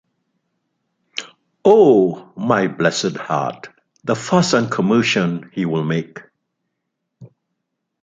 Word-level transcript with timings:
Oh, 1.63 2.33
my 2.35 2.65
blessed 2.65 3.17
heart, 3.17 3.67
the 4.03 4.15
fuss 4.15 4.53
and 4.53 4.71
commotion 4.71 5.51
he’ll 5.53 5.83
make! 5.83 6.17